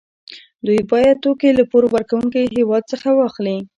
دوی 0.65 0.79
باید 0.91 1.21
توکي 1.23 1.49
له 1.57 1.63
پور 1.71 1.83
ورکوونکي 1.93 2.41
هېواد 2.55 2.83
څخه 2.91 3.09
واخلي 3.13 3.57